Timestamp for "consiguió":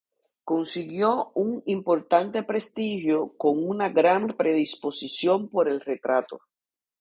0.43-1.31